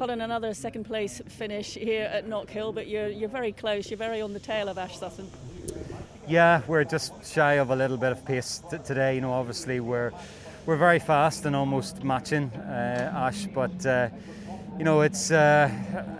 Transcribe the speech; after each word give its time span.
Colin, 0.00 0.22
another 0.22 0.54
second 0.54 0.84
place 0.84 1.20
finish 1.28 1.74
here 1.74 2.04
at 2.04 2.26
Knockhill, 2.26 2.74
but 2.74 2.88
you're, 2.88 3.08
you're 3.08 3.28
very 3.28 3.52
close. 3.52 3.90
You're 3.90 3.98
very 3.98 4.22
on 4.22 4.32
the 4.32 4.40
tail 4.40 4.70
of 4.70 4.78
Ash 4.78 4.96
Sutton. 4.96 5.30
Yeah, 6.26 6.62
we're 6.66 6.84
just 6.84 7.12
shy 7.30 7.58
of 7.58 7.68
a 7.68 7.76
little 7.76 7.98
bit 7.98 8.10
of 8.10 8.24
pace 8.24 8.62
t- 8.70 8.78
today. 8.78 9.16
You 9.16 9.20
know, 9.20 9.34
obviously 9.34 9.78
we're 9.78 10.10
we're 10.64 10.78
very 10.78 11.00
fast 11.00 11.44
and 11.44 11.54
almost 11.54 12.02
matching 12.02 12.44
uh, 12.44 13.12
Ash, 13.14 13.44
but 13.54 13.84
uh, 13.84 14.08
you 14.78 14.84
know, 14.84 15.02
it's. 15.02 15.30
Uh, 15.30 15.70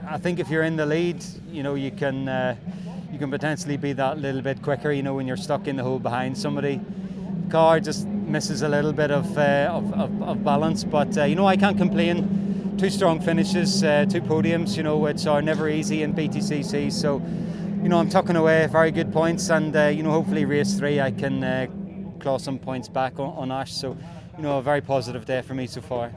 I 0.06 0.18
think 0.18 0.40
if 0.40 0.50
you're 0.50 0.64
in 0.64 0.76
the 0.76 0.84
lead, 0.84 1.24
you 1.50 1.62
know, 1.62 1.74
you 1.74 1.90
can 1.90 2.28
uh, 2.28 2.56
you 3.10 3.18
can 3.18 3.30
potentially 3.30 3.78
be 3.78 3.94
that 3.94 4.18
little 4.18 4.42
bit 4.42 4.60
quicker. 4.60 4.92
You 4.92 5.02
know, 5.02 5.14
when 5.14 5.26
you're 5.26 5.38
stuck 5.38 5.66
in 5.66 5.76
the 5.76 5.82
hole 5.82 5.98
behind 5.98 6.36
somebody, 6.36 6.82
car 7.48 7.80
just 7.80 8.06
misses 8.06 8.60
a 8.60 8.68
little 8.68 8.92
bit 8.92 9.10
of 9.10 9.38
uh, 9.38 9.70
of, 9.70 9.90
of, 9.94 10.22
of, 10.22 10.44
balance. 10.44 10.84
But 10.84 11.16
uh, 11.16 11.24
you 11.24 11.34
know, 11.34 11.46
I 11.46 11.56
can't 11.56 11.78
complain. 11.78 12.39
Two 12.80 12.88
strong 12.88 13.20
finishes, 13.20 13.82
two 13.82 14.22
podiums. 14.22 14.74
You 14.74 14.82
know, 14.82 14.96
which 14.96 15.26
are 15.26 15.42
never 15.42 15.68
easy 15.68 16.02
in 16.02 16.14
BTCC. 16.14 16.91
So 16.91 17.18
you 17.82 17.91
know, 17.91 17.98
I'm 17.98 18.09
tucking 18.09 18.36
away 18.36 18.66
very 18.68 18.91
good 18.91 19.12
points, 19.12 19.50
and 19.50 19.77
uh, 19.77 19.88
you 19.88 20.02
know, 20.02 20.10
hopefully 20.10 20.46
race 20.46 20.78
three 20.78 20.98
I 20.98 21.10
can 21.10 21.45
uh, 21.45 21.66
claw 22.20 22.38
some 22.38 22.58
points 22.58 22.88
back 22.88 23.19
on, 23.19 23.36
on, 23.36 23.52
Ash. 23.52 23.70
So, 23.70 23.98
you 24.38 24.42
know, 24.42 24.56
a 24.56 24.62
very 24.62 24.80
positive 24.80 25.27
day 25.27 25.42
for 25.42 25.52
me 25.52 25.66
so 25.66 25.82
far. 25.82 26.08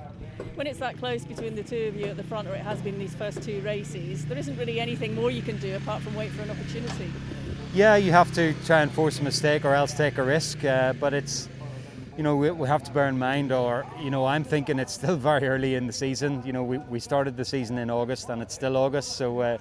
When 0.55 0.65
it's 0.65 0.79
that 0.79 0.97
close 0.99 1.25
between 1.25 1.55
the 1.55 1.63
two 1.63 1.87
of 1.87 1.97
you 1.97 2.05
at 2.05 2.15
the 2.15 2.23
front, 2.23 2.47
or 2.47 2.55
it 2.55 2.61
has 2.61 2.79
been 2.79 2.97
these 2.97 3.13
first 3.13 3.43
two 3.43 3.59
races, 3.59 4.25
there 4.27 4.37
isn't 4.37 4.57
really 4.57 4.79
anything 4.79 5.15
more 5.15 5.31
you 5.31 5.41
can 5.41 5.57
do 5.57 5.75
apart 5.75 6.01
from 6.01 6.15
wait 6.15 6.31
for 6.31 6.43
an 6.43 6.49
opportunity. 6.49 7.11
Yeah, 7.73 7.97
you 7.97 8.13
have 8.13 8.33
to 8.35 8.53
try 8.65 8.83
and 8.83 8.89
force 8.89 9.19
a 9.19 9.23
mistake 9.23 9.65
or 9.65 9.73
else 9.73 9.93
take 9.93 10.17
a 10.17 10.23
risk, 10.23 10.63
uh, 10.63 10.93
but 10.93 11.13
it's 11.13 11.49
you 12.17 12.23
know, 12.23 12.35
we, 12.35 12.51
we, 12.51 12.67
have 12.67 12.83
to 12.83 12.91
bear 12.91 13.07
in 13.07 13.17
mind, 13.17 13.51
or, 13.51 13.85
you 13.99 14.11
know, 14.11 14.25
I'm 14.25 14.43
thinking 14.43 14.77
it's 14.79 14.93
still 14.93 15.15
very 15.29 15.47
early 15.47 15.75
in 15.75 15.87
the 15.87 15.93
season. 15.93 16.43
You 16.45 16.53
know, 16.53 16.63
we, 16.63 16.77
we 16.77 16.99
started 16.99 17.37
the 17.37 17.45
season 17.45 17.77
in 17.77 17.89
August 17.89 18.29
and 18.29 18.41
it's 18.41 18.53
still 18.53 18.77
August, 18.77 19.17
so 19.17 19.39
uh, 19.39 19.57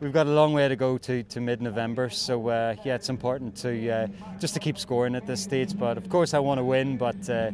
we've 0.00 0.12
got 0.12 0.26
a 0.26 0.30
long 0.30 0.52
way 0.52 0.68
to 0.68 0.76
go 0.76 0.98
to, 0.98 1.22
to 1.24 1.40
mid 1.40 1.60
November. 1.60 2.08
So, 2.08 2.48
uh, 2.48 2.76
yeah, 2.84 2.94
it's 2.94 3.08
important 3.08 3.56
to 3.56 3.90
uh, 3.90 4.06
just 4.38 4.54
to 4.54 4.60
keep 4.60 4.78
scoring 4.78 5.14
at 5.14 5.26
this 5.26 5.42
stage. 5.42 5.76
But 5.76 5.96
of 5.96 6.08
course, 6.08 6.34
I 6.34 6.38
want 6.38 6.58
to 6.58 6.64
win, 6.64 6.96
but 6.96 7.28
uh, 7.28 7.50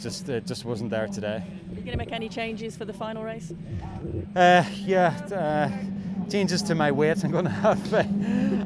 just, 0.00 0.28
it 0.28 0.46
just 0.46 0.64
wasn't 0.64 0.90
there 0.90 1.08
today. 1.08 1.36
Are 1.36 1.70
you 1.70 1.82
going 1.82 1.92
to 1.92 1.96
make 1.96 2.12
any 2.12 2.28
changes 2.28 2.76
for 2.76 2.84
the 2.84 2.92
final 2.92 3.24
race? 3.24 3.52
Uh, 4.34 4.64
yeah 4.84 5.08
uh, 5.32 5.70
changes 6.30 6.62
to 6.62 6.74
my 6.74 6.92
weight. 6.92 7.24
I'm 7.24 7.30
going 7.30 7.44
to 7.46 7.50
have 7.50 7.92
a, 7.92 8.06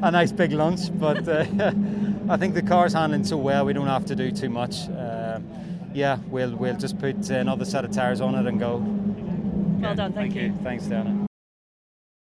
a 0.03 0.11
nice 0.11 0.31
big 0.31 0.51
lunch, 0.51 0.81
but 0.99 1.27
uh, 1.27 1.45
I 2.31 2.37
think 2.37 2.53
the 2.53 2.61
car's 2.61 2.93
handling 2.93 3.25
so 3.25 3.35
well, 3.35 3.65
we 3.65 3.73
don't 3.73 3.87
have 3.87 4.05
to 4.05 4.15
do 4.15 4.31
too 4.31 4.49
much. 4.49 4.87
Uh, 4.87 5.41
yeah, 5.93 6.17
we'll 6.29 6.55
we'll 6.55 6.77
just 6.77 6.97
put 6.97 7.29
another 7.29 7.65
set 7.65 7.83
of 7.83 7.91
tyres 7.91 8.21
on 8.21 8.35
it 8.35 8.47
and 8.47 8.57
go. 8.57 8.77
Well 8.77 9.95
done, 9.95 10.13
thank, 10.13 10.33
thank 10.33 10.35
you. 10.35 10.41
you. 10.43 10.59
Thanks, 10.63 10.85
Dana. 10.85 11.20